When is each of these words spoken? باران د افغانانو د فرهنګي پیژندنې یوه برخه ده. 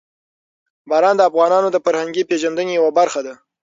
باران 0.89 1.15
د 1.17 1.21
افغانانو 1.29 1.67
د 1.71 1.77
فرهنګي 1.85 2.23
پیژندنې 2.29 2.71
یوه 2.79 2.91
برخه 2.99 3.21
ده. 3.25 3.33